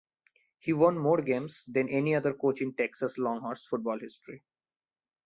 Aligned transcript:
He 0.57 0.73
won 0.73 0.97
more 0.97 1.21
games 1.21 1.63
than 1.67 1.87
any 1.87 2.15
other 2.15 2.33
coach 2.33 2.59
in 2.59 2.73
Texas 2.73 3.19
Longhorns 3.19 3.67
football 3.67 3.99
history. 3.99 4.41